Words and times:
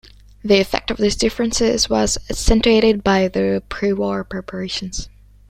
The 0.43 0.59
effect 0.59 0.89
of 0.89 0.97
these 0.97 1.15
differences 1.15 1.87
was 1.87 2.17
accentuated 2.27 3.03
by 3.03 3.27
the 3.27 3.61
pre-war 3.69 4.23
preparations. 4.23 5.07